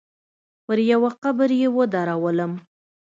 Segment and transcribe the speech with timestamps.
[0.65, 2.51] پر يوه قبر يې ودرولم.